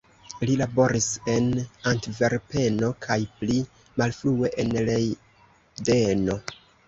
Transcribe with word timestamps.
Li 0.49 0.53
laboris 0.59 1.07
en 1.33 1.49
Antverpeno 1.91 2.89
kaj 3.05 3.17
pli 3.41 3.59
malfrue 4.03 4.51
en 4.63 4.73
Lejdeno. 4.89 6.39